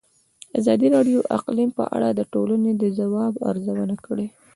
ازادي 0.59 0.87
راډیو 0.95 1.19
د 1.23 1.27
اقلیم 1.37 1.69
په 1.77 1.83
اړه 1.95 2.09
د 2.13 2.21
ټولنې 2.33 2.71
د 2.81 2.83
ځواب 2.97 3.33
ارزونه 3.49 3.95
کړې. 4.05 4.27